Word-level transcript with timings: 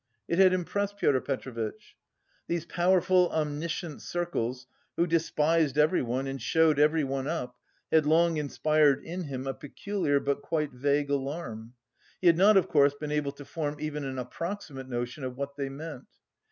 It 0.27 0.39
had 0.39 0.51
impressed 0.51 0.97
Pyotr 0.97 1.21
Petrovitch. 1.21 1.95
These 2.47 2.65
powerful 2.65 3.29
omniscient 3.31 4.01
circles 4.01 4.65
who 4.97 5.05
despised 5.05 5.77
everyone 5.77 6.25
and 6.25 6.41
showed 6.41 6.79
everyone 6.79 7.27
up 7.27 7.55
had 7.91 8.07
long 8.07 8.37
inspired 8.37 9.03
in 9.03 9.25
him 9.25 9.45
a 9.45 9.53
peculiar 9.53 10.19
but 10.19 10.41
quite 10.41 10.71
vague 10.71 11.11
alarm. 11.11 11.75
He 12.19 12.25
had 12.25 12.35
not, 12.35 12.57
of 12.57 12.67
course, 12.67 12.95
been 12.95 13.11
able 13.11 13.33
to 13.33 13.45
form 13.45 13.79
even 13.79 14.03
an 14.03 14.17
approximate 14.17 14.89
notion 14.89 15.23
of 15.23 15.37
what 15.37 15.55
they 15.55 15.69
meant. 15.69 16.05